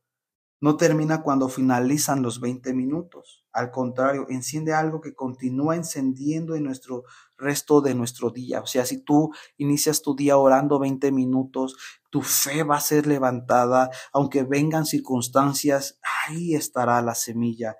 no 0.60 0.78
termina 0.78 1.22
cuando 1.22 1.50
finalizan 1.50 2.22
los 2.22 2.40
20 2.40 2.72
minutos. 2.72 3.44
Al 3.52 3.70
contrario, 3.70 4.24
enciende 4.30 4.72
algo 4.72 5.02
que 5.02 5.14
continúa 5.14 5.76
encendiendo 5.76 6.54
en 6.54 6.64
nuestro 6.64 7.04
resto 7.36 7.82
de 7.82 7.94
nuestro 7.94 8.30
día. 8.30 8.62
O 8.62 8.66
sea, 8.66 8.86
si 8.86 9.04
tú 9.04 9.30
inicias 9.58 10.00
tu 10.00 10.16
día 10.16 10.38
orando 10.38 10.78
20 10.78 11.12
minutos, 11.12 11.76
tu 12.10 12.22
fe 12.22 12.62
va 12.62 12.76
a 12.76 12.80
ser 12.80 13.06
levantada, 13.06 13.90
aunque 14.10 14.42
vengan 14.42 14.86
circunstancias, 14.86 15.98
ahí 16.26 16.54
estará 16.54 17.02
la 17.02 17.14
semilla, 17.14 17.76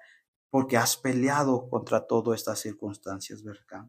porque 0.50 0.76
has 0.76 0.98
peleado 0.98 1.70
contra 1.70 2.06
todas 2.06 2.38
estas 2.38 2.58
circunstancias, 2.58 3.42
¿verdad? 3.42 3.88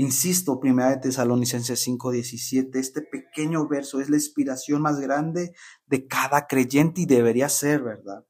Insisto, 0.00 0.60
primera 0.60 0.88
de 0.88 0.96
Tesalonicenses 0.96 1.78
5:17, 1.78 2.78
este 2.78 3.02
pequeño 3.02 3.68
verso 3.68 4.00
es 4.00 4.08
la 4.08 4.16
inspiración 4.16 4.80
más 4.80 4.98
grande 4.98 5.52
de 5.84 6.06
cada 6.06 6.46
creyente 6.46 7.02
y 7.02 7.04
debería 7.04 7.50
ser, 7.50 7.82
¿verdad? 7.82 8.24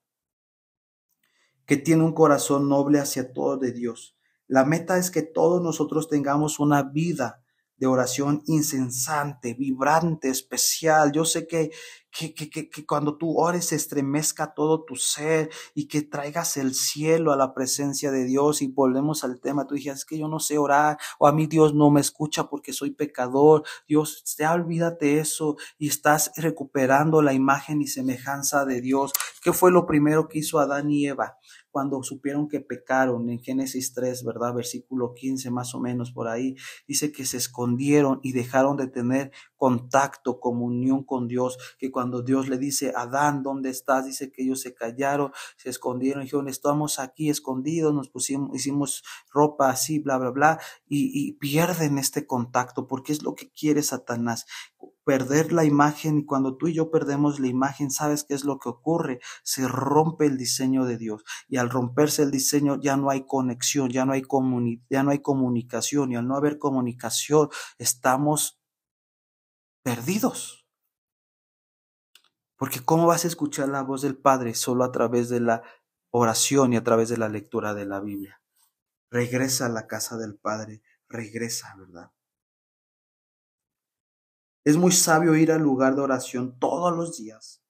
Que 1.67 1.77
tiene 1.77 2.03
un 2.03 2.13
corazón 2.13 2.69
noble 2.69 2.99
hacia 2.99 3.33
todo 3.33 3.57
de 3.57 3.71
Dios. 3.71 4.17
La 4.49 4.65
meta 4.65 4.99
es 4.99 5.13
que 5.13 5.23
todos 5.23 5.63
nosotros 5.63 6.09
tengamos 6.09 6.59
una 6.59 6.83
vida 6.83 7.40
de 7.81 7.87
oración 7.87 8.43
insensante, 8.47 9.55
vibrante, 9.55 10.29
especial. 10.29 11.13
Yo 11.13 11.25
sé 11.25 11.47
que, 11.47 11.71
que, 12.11 12.35
que, 12.35 12.69
que, 12.69 12.87
cuando 12.87 13.17
tú 13.17 13.39
ores 13.39 13.69
se 13.69 13.77
estremezca 13.77 14.53
todo 14.53 14.85
tu 14.85 14.97
ser 14.97 15.49
y 15.75 15.89
que 15.89 16.03
traigas 16.03 16.59
el 16.59 16.75
cielo 16.75 17.33
a 17.33 17.37
la 17.37 17.55
presencia 17.55 18.11
de 18.11 18.25
Dios 18.25 18.61
y 18.61 18.69
volvemos 18.69 19.25
al 19.25 19.41
tema. 19.41 19.67
Tú 19.67 19.77
dices, 19.77 20.01
es 20.01 20.05
que 20.05 20.19
yo 20.19 20.29
no 20.29 20.41
sé 20.41 20.59
orar 20.59 20.99
o 21.19 21.27
a 21.27 21.33
mí 21.33 21.47
Dios 21.47 21.75
no 21.75 21.91
me 21.91 22.03
escucha 22.03 22.51
porque 22.51 22.75
soy 22.75 22.91
pecador. 22.91 23.65
Dios, 23.89 24.23
ya 24.37 24.53
olvídate 24.53 25.19
eso 25.19 25.57
y 25.79 25.89
estás 25.89 26.33
recuperando 26.37 27.23
la 27.23 27.33
imagen 27.33 27.81
y 27.81 27.87
semejanza 27.87 28.67
de 28.67 28.83
Dios. 28.83 29.13
¿Qué 29.43 29.55
fue 29.55 29.73
lo 29.73 29.87
primero 29.87 30.29
que 30.29 30.41
hizo 30.41 30.59
Adán 30.59 30.91
y 30.91 31.07
Eva? 31.07 31.39
Cuando 31.71 32.03
supieron 32.03 32.49
que 32.49 32.61
pecaron 32.61 33.29
en 33.31 33.41
Génesis 33.41 33.93
3, 33.95 34.25
¿verdad? 34.25 34.55
Versículo 34.55 35.15
15 35.15 35.51
más 35.51 35.75
o 35.75 35.81
menos 35.81 36.13
por 36.13 36.29
ahí, 36.29 36.57
dice 36.87 37.13
que 37.13 37.25
se 37.25 37.37
escondieron 37.37 38.21
y 38.23 38.33
dejaron 38.33 38.77
de 38.77 38.89
tener 38.89 39.33
contacto, 39.57 40.41
comunión 40.41 41.05
con 41.05 41.29
Dios, 41.29 41.59
que 41.79 41.91
cuando 41.91 42.23
Dios 42.23 42.49
le 42.49 42.59
dice, 42.59 42.93
Adán, 42.97 43.43
¿dónde 43.43 43.71
estás? 43.71 44.07
Dice 44.07 44.31
que 44.33 44.43
ellos 44.43 44.61
se 44.61 44.75
callaron, 44.75 45.33
se 45.57 45.71
escondieron, 45.71 46.23
dijeron, 46.23 46.49
estamos 46.49 46.99
aquí 46.99 47.31
escondidos, 47.31 47.95
nos 47.95 48.09
pusimos, 48.09 48.55
hicimos 48.55 49.03
ropa 49.33 49.71
así, 49.71 49.99
bla, 49.99 50.19
bla, 50.19 50.31
bla, 50.31 50.61
y, 50.89 51.11
y 51.13 51.33
pierden 51.35 51.99
este 51.99 52.27
contacto, 52.27 52.87
porque 52.87 53.13
es 53.13 53.23
lo 53.23 53.35
que 53.35 53.51
quiere 53.51 53.83
Satanás, 53.83 54.47
perder 55.05 55.53
la 55.53 55.65
imagen 55.65 56.19
y 56.19 56.27
cuando 56.27 56.57
tú 56.57 56.69
y 56.69 56.75
yo 56.75 56.91
perdemos 56.91 57.41
la 57.41 57.49
imagen, 57.49 57.91
¿sabes 57.91 58.25
qué 58.25 58.35
es 58.35 58.45
lo 58.45 58.59
que 58.59 58.69
ocurre? 58.69 59.21
Se 59.43 59.67
rompe 59.67 60.27
el 60.27 60.37
diseño 60.37 60.85
de 60.85 60.99
Dios 60.99 61.25
y 61.49 61.57
al 61.57 61.71
romperse 61.71 62.23
el 62.23 62.31
diseño 62.31 62.81
ya 62.81 62.97
no 62.97 63.11
hay 63.11 63.27
conexión, 63.27 63.91
ya 63.91 64.05
no 64.05 64.13
hay, 64.13 64.23
ya 64.89 65.03
no 65.03 65.11
hay 65.11 65.21
comunicación 65.21 66.13
y 66.13 66.17
al 66.17 66.29
no 66.29 66.37
haber 66.37 66.59
comunicación 66.59 67.49
estamos 67.79 68.61
perdidos. 69.83 70.67
Porque 72.57 72.81
¿cómo 72.85 73.07
vas 73.07 73.25
a 73.25 73.29
escuchar 73.29 73.69
la 73.69 73.83
voz 73.83 74.03
del 74.03 74.17
Padre 74.19 74.55
solo 74.55 74.85
a 74.85 74.93
través 74.93 75.29
de 75.29 75.41
la 75.41 75.63
oración 76.11 76.73
y 76.75 76.77
a 76.77 76.85
través 76.85 77.09
de 77.09 77.17
la 77.17 77.29
lectura 77.29 77.75
de 77.75 77.87
la 77.87 78.01
Biblia? 78.01 78.43
Regresa 79.11 79.67
a 79.67 79.71
la 79.71 79.87
casa 79.87 80.19
del 80.19 80.37
Padre, 80.37 80.83
regresa, 81.09 81.75
¿verdad? 81.77 82.13
Es 84.65 84.77
muy 84.77 84.93
sabio 84.93 85.35
ir 85.35 85.53
al 85.53 85.63
lugar 85.63 85.95
de 85.95 86.03
oración 86.03 86.59
todos 86.59 86.95
los 86.95 87.17
días. 87.17 87.63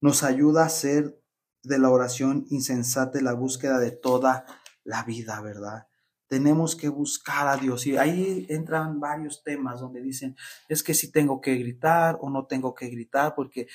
Nos 0.00 0.22
ayuda 0.22 0.62
a 0.62 0.66
hacer 0.66 1.22
de 1.62 1.78
la 1.78 1.90
oración 1.90 2.46
insensata 2.48 3.20
la 3.20 3.34
búsqueda 3.34 3.78
de 3.78 3.90
toda 3.90 4.46
la 4.84 5.02
vida, 5.02 5.40
¿verdad? 5.40 5.89
Tenemos 6.30 6.76
que 6.76 6.88
buscar 6.88 7.48
a 7.48 7.56
Dios. 7.56 7.88
Y 7.88 7.96
ahí 7.96 8.46
entran 8.48 9.00
varios 9.00 9.42
temas 9.42 9.80
donde 9.80 10.00
dicen, 10.00 10.36
es 10.68 10.84
que 10.84 10.94
si 10.94 11.10
tengo 11.10 11.40
que 11.40 11.56
gritar 11.56 12.18
o 12.20 12.30
no 12.30 12.46
tengo 12.46 12.72
que 12.72 12.88
gritar, 12.88 13.34
porque 13.34 13.66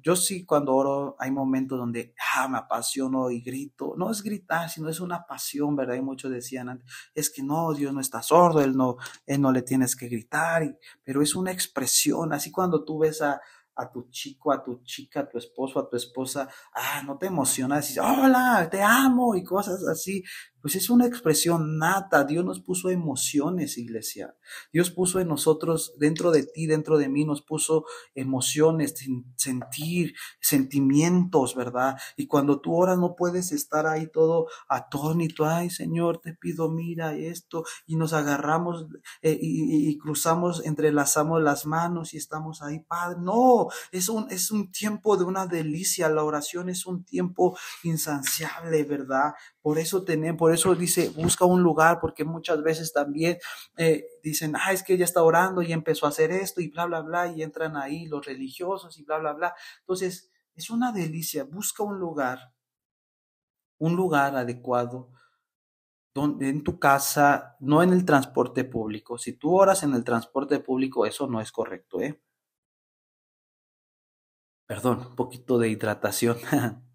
yo 0.00 0.14
sí 0.14 0.44
cuando 0.44 0.72
oro 0.76 1.16
hay 1.18 1.32
momentos 1.32 1.76
donde 1.76 2.14
ah, 2.36 2.46
me 2.46 2.58
apasiono 2.58 3.28
y 3.32 3.40
grito. 3.40 3.94
No 3.96 4.08
es 4.12 4.22
gritar, 4.22 4.70
sino 4.70 4.88
es 4.88 5.00
una 5.00 5.26
pasión, 5.26 5.74
¿verdad? 5.74 5.96
Y 5.96 6.00
muchos 6.00 6.30
decían 6.30 6.68
antes, 6.68 6.86
es 7.12 7.28
que 7.28 7.42
no, 7.42 7.74
Dios 7.74 7.92
no 7.92 8.00
está 8.00 8.22
sordo, 8.22 8.60
Él 8.60 8.76
no, 8.76 8.96
él 9.26 9.40
no 9.40 9.50
le 9.50 9.62
tienes 9.62 9.96
que 9.96 10.06
gritar, 10.08 10.78
pero 11.02 11.22
es 11.22 11.34
una 11.34 11.50
expresión. 11.50 12.32
Así 12.32 12.52
cuando 12.52 12.84
tú 12.84 13.00
ves 13.00 13.20
a, 13.20 13.40
a 13.80 13.90
tu 13.90 14.08
chico, 14.10 14.52
a 14.52 14.62
tu 14.62 14.82
chica, 14.84 15.20
a 15.20 15.28
tu 15.28 15.38
esposo, 15.38 15.80
a 15.80 15.88
tu 15.88 15.96
esposa, 15.96 16.48
ah, 16.74 17.02
no 17.04 17.16
te 17.16 17.26
emocionas, 17.26 17.88
dices, 17.88 18.02
hola, 18.04 18.68
te 18.70 18.82
amo 18.82 19.34
y 19.34 19.42
cosas 19.42 19.82
así, 19.86 20.22
pues 20.60 20.74
es 20.76 20.90
una 20.90 21.06
expresión 21.06 21.78
nata. 21.78 22.24
Dios 22.24 22.44
nos 22.44 22.60
puso 22.60 22.90
emociones, 22.90 23.78
iglesia. 23.78 24.36
Dios 24.72 24.90
puso 24.90 25.20
en 25.20 25.28
nosotros, 25.28 25.94
dentro 25.98 26.30
de 26.30 26.44
ti, 26.44 26.66
dentro 26.66 26.98
de 26.98 27.08
mí, 27.08 27.24
nos 27.24 27.42
puso 27.42 27.84
emociones, 28.14 28.94
sentir, 29.36 30.14
sentimientos, 30.40 31.54
¿verdad? 31.54 31.96
Y 32.16 32.26
cuando 32.26 32.60
tú 32.60 32.74
oras 32.74 32.98
no 32.98 33.14
puedes 33.16 33.52
estar 33.52 33.86
ahí 33.86 34.06
todo 34.10 34.48
atónito. 34.68 35.44
Ay, 35.44 35.70
Señor, 35.70 36.20
te 36.20 36.34
pido, 36.34 36.70
mira 36.70 37.14
esto. 37.14 37.64
Y 37.86 37.96
nos 37.96 38.12
agarramos 38.12 38.86
eh, 39.22 39.38
y, 39.40 39.90
y, 39.90 39.98
cruzamos, 39.98 40.64
entrelazamos 40.64 41.42
las 41.42 41.66
manos 41.66 42.14
y 42.14 42.16
estamos 42.16 42.62
ahí, 42.62 42.80
Padre. 42.80 43.18
No, 43.20 43.68
es 43.92 44.08
un, 44.08 44.30
es 44.30 44.50
un 44.50 44.70
tiempo 44.70 45.16
de 45.16 45.24
una 45.24 45.46
delicia. 45.46 46.08
La 46.08 46.24
oración 46.24 46.68
es 46.68 46.86
un 46.86 47.04
tiempo 47.04 47.56
insaciable, 47.82 48.84
¿verdad? 48.84 49.32
Por 49.62 49.78
eso 49.78 50.04
tenemos, 50.04 50.38
por 50.38 50.54
eso 50.54 50.74
dice, 50.74 51.10
busca 51.10 51.44
un 51.44 51.62
lugar, 51.62 52.00
porque 52.00 52.24
muchas 52.24 52.62
veces 52.62 52.92
también 52.92 53.38
eh, 53.76 54.06
dicen, 54.22 54.54
ah, 54.56 54.72
es 54.72 54.82
que 54.82 54.94
ella 54.94 55.04
está 55.04 55.22
orando 55.22 55.60
y 55.62 55.72
empezó 55.72 56.06
a 56.06 56.10
hacer 56.10 56.30
esto 56.30 56.60
y 56.62 56.68
bla, 56.68 56.86
bla, 56.86 57.00
bla, 57.02 57.26
y 57.28 57.42
entran 57.42 57.76
ahí 57.76 58.06
los 58.06 58.24
religiosos 58.24 58.98
y 58.98 59.04
bla, 59.04 59.18
bla, 59.18 59.34
bla. 59.34 59.54
Entonces, 59.80 60.30
es 60.54 60.70
una 60.70 60.92
delicia, 60.92 61.44
busca 61.44 61.82
un 61.82 61.98
lugar, 61.98 62.54
un 63.78 63.96
lugar 63.96 64.34
adecuado, 64.36 65.10
donde 66.14 66.48
en 66.48 66.64
tu 66.64 66.78
casa, 66.78 67.56
no 67.60 67.82
en 67.82 67.92
el 67.92 68.04
transporte 68.04 68.64
público. 68.64 69.18
Si 69.18 69.34
tú 69.34 69.54
oras 69.54 69.82
en 69.82 69.94
el 69.94 70.04
transporte 70.04 70.58
público, 70.60 71.06
eso 71.06 71.26
no 71.26 71.40
es 71.40 71.52
correcto, 71.52 72.00
¿eh? 72.00 72.20
Perdón, 74.66 75.06
un 75.08 75.16
poquito 75.16 75.58
de 75.58 75.68
hidratación. 75.68 76.38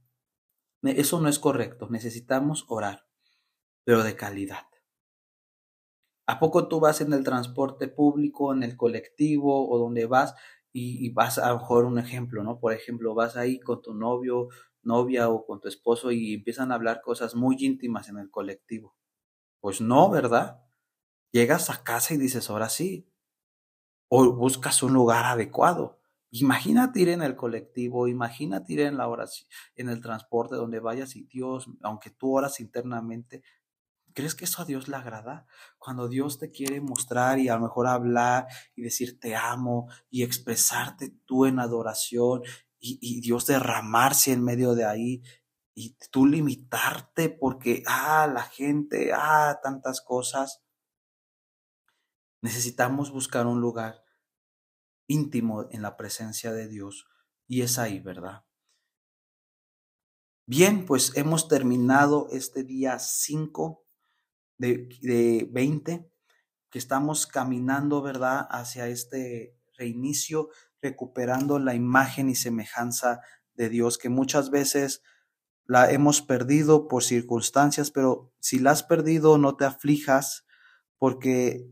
Eso 0.87 1.19
no 1.21 1.29
es 1.29 1.39
correcto. 1.39 1.87
Necesitamos 1.89 2.65
orar, 2.67 3.07
pero 3.85 4.03
de 4.03 4.15
calidad. 4.15 4.65
¿A 6.27 6.39
poco 6.39 6.67
tú 6.67 6.79
vas 6.79 7.01
en 7.01 7.13
el 7.13 7.23
transporte 7.23 7.87
público, 7.87 8.51
en 8.53 8.63
el 8.63 8.75
colectivo 8.77 9.69
o 9.69 9.77
donde 9.77 10.07
vas 10.07 10.35
y, 10.73 11.09
vas 11.11 11.37
a 11.37 11.53
mejor 11.53 11.85
un 11.85 11.99
ejemplo, 11.99 12.43
¿no? 12.43 12.59
Por 12.59 12.73
ejemplo, 12.73 13.13
vas 13.15 13.37
ahí 13.37 13.59
con 13.59 13.81
tu 13.81 13.93
novio, 13.93 14.49
novia 14.81 15.29
o 15.29 15.45
con 15.45 15.61
tu 15.61 15.69
esposo 15.69 16.11
y 16.11 16.33
empiezan 16.33 16.71
a 16.71 16.75
hablar 16.75 17.01
cosas 17.01 17.35
muy 17.35 17.55
íntimas 17.59 18.09
en 18.09 18.17
el 18.17 18.29
colectivo. 18.29 18.95
Pues 19.61 19.81
no, 19.81 20.09
¿verdad? 20.09 20.61
Llegas 21.31 21.69
a 21.69 21.83
casa 21.83 22.13
y 22.13 22.17
dices, 22.17 22.49
ahora 22.49 22.69
sí. 22.69 23.09
O 24.09 24.33
buscas 24.33 24.83
un 24.83 24.93
lugar 24.93 25.25
adecuado. 25.25 25.99
Imagínate 26.31 26.99
ir 26.99 27.09
en 27.09 27.21
el 27.21 27.35
colectivo, 27.35 28.07
imagínate 28.07 28.73
ir 28.73 28.81
en 28.81 28.97
la 28.97 29.07
oración, 29.07 29.47
en 29.75 29.89
el 29.89 30.01
transporte 30.01 30.55
donde 30.55 30.79
vayas 30.79 31.15
y 31.15 31.23
Dios, 31.23 31.67
aunque 31.81 32.09
tú 32.09 32.35
oras 32.35 32.59
internamente, 32.59 33.41
¿crees 34.13 34.35
que 34.35 34.45
eso 34.45 34.61
a 34.61 34.65
Dios 34.65 34.87
le 34.87 34.97
agrada? 34.97 35.45
Cuando 35.77 36.07
Dios 36.07 36.39
te 36.39 36.51
quiere 36.51 36.81
mostrar 36.81 37.39
y 37.39 37.49
a 37.49 37.55
lo 37.55 37.61
mejor 37.63 37.87
hablar 37.87 38.47
y 38.75 38.81
decir 38.83 39.19
te 39.19 39.35
amo 39.35 39.89
y 40.09 40.23
expresarte 40.23 41.11
tú 41.25 41.45
en 41.45 41.59
adoración 41.59 42.41
y, 42.79 42.99
y 43.01 43.21
Dios 43.21 43.45
derramarse 43.47 44.33
en 44.33 44.43
medio 44.43 44.75
de 44.75 44.85
ahí 44.85 45.21
y 45.75 45.97
tú 46.11 46.25
limitarte 46.25 47.29
porque, 47.29 47.83
ah, 47.85 48.29
la 48.33 48.43
gente, 48.43 49.11
ah, 49.13 49.59
tantas 49.61 50.01
cosas. 50.01 50.63
Necesitamos 52.41 53.11
buscar 53.11 53.45
un 53.45 53.59
lugar 53.59 54.04
íntimo 55.07 55.67
en 55.71 55.81
la 55.81 55.97
presencia 55.97 56.51
de 56.53 56.67
Dios 56.67 57.05
y 57.47 57.61
es 57.61 57.77
ahí, 57.77 57.99
¿verdad? 57.99 58.43
Bien, 60.47 60.85
pues 60.85 61.11
hemos 61.15 61.47
terminado 61.47 62.27
este 62.31 62.63
día 62.63 62.99
5 62.99 63.83
de, 64.57 64.89
de 65.01 65.49
20, 65.51 66.11
que 66.69 66.79
estamos 66.79 67.25
caminando, 67.25 68.01
¿verdad?, 68.01 68.47
hacia 68.49 68.87
este 68.87 69.57
reinicio, 69.77 70.49
recuperando 70.81 71.57
la 71.57 71.73
imagen 71.73 72.29
y 72.29 72.35
semejanza 72.35 73.21
de 73.55 73.69
Dios, 73.69 73.97
que 73.97 74.09
muchas 74.09 74.51
veces 74.51 75.01
la 75.65 75.91
hemos 75.91 76.21
perdido 76.21 76.87
por 76.87 77.03
circunstancias, 77.03 77.89
pero 77.89 78.31
si 78.39 78.59
la 78.59 78.71
has 78.71 78.83
perdido, 78.83 79.37
no 79.37 79.55
te 79.55 79.65
aflijas, 79.65 80.45
porque 80.99 81.71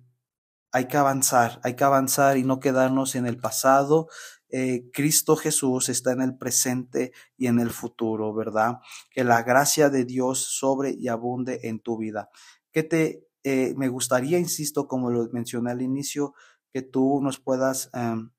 hay 0.74 0.88
que 0.88 0.98
avanzar, 0.98 1.60
hay 1.64 1.76
que 1.76 1.84
avanzar 1.84 2.36
y 2.38 2.44
no 2.44 2.60
quedarnos 2.60 3.16
en 3.16 3.28
el 3.28 3.38
pasado, 3.38 4.08
eh, 4.50 4.90
Cristo 4.92 5.36
Jesús 5.36 5.88
está 5.88 6.12
en 6.14 6.22
el 6.22 6.36
presente 6.36 7.12
y 7.38 7.46
en 7.46 7.60
el 7.60 7.70
futuro, 7.70 8.34
¿verdad? 8.34 8.80
Que 9.12 9.24
la 9.24 9.44
gracia 9.44 9.90
de 9.92 10.04
Dios 10.04 10.40
sobre 10.40 10.92
y 10.92 11.10
abunde 11.10 11.60
en 11.64 11.80
tu 11.80 11.98
vida. 11.98 12.30
Que 12.72 12.82
te, 12.82 13.28
eh, 13.44 13.76
me 13.78 13.88
gustaría, 13.88 14.40
insisto, 14.40 14.88
como 14.88 15.12
lo 15.12 15.30
mencioné 15.32 15.72
al 15.72 15.84
inicio, 15.84 16.34
que 16.72 16.82
tú 16.82 17.20
nos 17.22 17.40
puedas 17.40 17.92
em, 17.94 18.32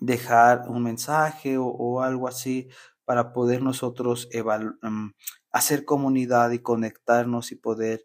dejar 0.00 0.68
un 0.68 0.82
mensaje 0.82 1.56
o, 1.58 2.02
algo 2.02 2.26
así 2.26 2.68
para 3.04 3.32
poder 3.34 3.62
nosotros 3.62 4.28
em, 4.32 5.12
hacer 5.50 5.84
comunidad 5.84 6.52
y 6.52 6.60
conectarnos 6.60 7.52
y 7.52 7.56
poder 7.56 8.04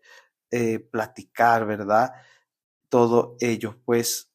eh, 0.52 0.80
platicar, 0.80 1.66
¿verdad? 1.66 2.12
Todo 2.90 3.36
ello, 3.40 3.82
pues 3.86 4.32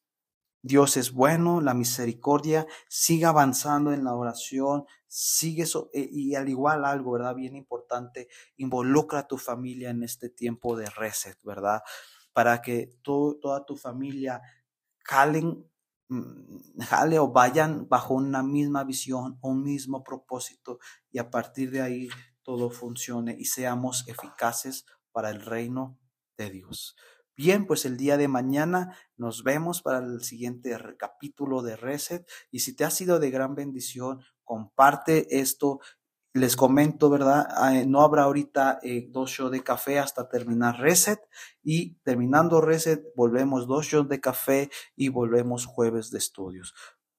Dios 0.61 0.95
es 0.97 1.11
bueno, 1.11 1.61
la 1.61 1.73
misericordia, 1.73 2.65
sigue 2.87 3.25
avanzando 3.25 3.91
en 3.93 4.05
la 4.05 4.15
oración, 4.15 4.85
sigue 5.07 5.63
eso, 5.63 5.89
eh, 5.93 6.07
y 6.09 6.35
al 6.35 6.47
igual 6.49 6.85
algo, 6.85 7.11
¿verdad? 7.11 7.35
Bien 7.35 7.55
importante, 7.55 8.29
involucra 8.57 9.19
a 9.19 9.27
tu 9.27 9.37
familia 9.37 9.89
en 9.89 10.03
este 10.03 10.29
tiempo 10.29 10.77
de 10.77 10.89
reset, 10.89 11.37
¿verdad? 11.43 11.81
Para 12.33 12.61
que 12.61 12.95
toda 13.03 13.65
tu 13.65 13.75
familia 13.75 14.41
mm, 16.09 16.79
jale 16.81 17.19
o 17.19 17.31
vayan 17.31 17.87
bajo 17.89 18.13
una 18.13 18.43
misma 18.43 18.83
visión, 18.83 19.37
un 19.41 19.63
mismo 19.63 20.03
propósito, 20.03 20.79
y 21.11 21.19
a 21.19 21.29
partir 21.29 21.71
de 21.71 21.81
ahí 21.81 22.09
todo 22.43 22.69
funcione 22.69 23.35
y 23.37 23.45
seamos 23.45 24.07
eficaces 24.07 24.85
para 25.11 25.29
el 25.29 25.41
reino 25.41 25.97
de 26.37 26.49
Dios. 26.49 26.95
Bien, 27.35 27.65
pues 27.65 27.85
el 27.85 27.97
día 27.97 28.17
de 28.17 28.27
mañana 28.27 28.95
nos 29.17 29.43
vemos 29.43 29.81
para 29.81 29.97
el 29.97 30.21
siguiente 30.21 30.77
capítulo 30.99 31.63
de 31.63 31.75
Reset. 31.75 32.29
Y 32.51 32.59
si 32.59 32.75
te 32.75 32.85
ha 32.85 32.91
sido 32.91 33.19
de 33.19 33.31
gran 33.31 33.55
bendición, 33.55 34.21
comparte 34.43 35.39
esto. 35.39 35.79
Les 36.35 36.55
comento, 36.55 37.09
¿verdad? 37.09 37.47
Ah, 37.49 37.73
no 37.87 38.01
habrá 38.01 38.23
ahorita 38.23 38.79
eh, 38.83 39.07
dos 39.09 39.31
shows 39.31 39.51
de 39.51 39.63
café 39.63 39.97
hasta 39.97 40.29
terminar 40.29 40.79
Reset. 40.79 41.19
Y 41.63 41.95
terminando 42.03 42.61
Reset, 42.61 43.03
volvemos 43.15 43.67
dos 43.67 43.87
shows 43.87 44.07
de 44.09 44.21
café 44.21 44.69
y 44.95 45.09
volvemos 45.09 45.65
jueves 45.65 46.11
de 46.11 46.19
estudios. 46.19 46.75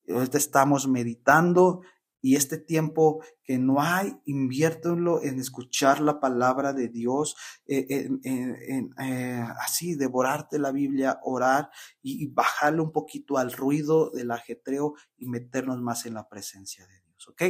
Ahorita 0.08 0.38
estamos 0.38 0.86
meditando 0.86 1.82
y 2.24 2.36
este 2.36 2.56
tiempo 2.56 3.22
que 3.42 3.58
no 3.58 3.82
hay, 3.82 4.18
inviértelo 4.24 5.22
en 5.22 5.38
escuchar 5.38 6.00
la 6.00 6.20
palabra 6.20 6.72
de 6.72 6.88
Dios, 6.88 7.36
eh, 7.66 8.08
en, 8.22 8.94
eh, 8.98 9.46
así, 9.60 9.94
devorarte 9.94 10.58
la 10.58 10.72
Biblia, 10.72 11.20
orar 11.22 11.68
y, 12.00 12.24
y 12.24 12.28
bajarle 12.28 12.80
un 12.80 12.92
poquito 12.92 13.36
al 13.36 13.52
ruido 13.52 14.08
del 14.08 14.30
ajetreo 14.30 14.94
y 15.18 15.26
meternos 15.26 15.82
más 15.82 16.06
en 16.06 16.14
la 16.14 16.26
presencia 16.26 16.86
de 16.86 16.98
Dios, 17.02 17.28
¿ok? 17.28 17.42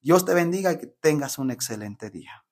Dios 0.00 0.24
te 0.24 0.32
bendiga 0.32 0.74
y 0.74 0.78
que 0.78 0.86
tengas 0.86 1.36
un 1.38 1.50
excelente 1.50 2.08
día. 2.08 2.44